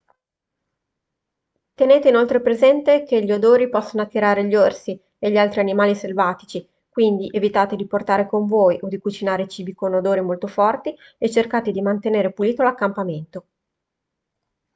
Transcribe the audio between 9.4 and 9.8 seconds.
cibi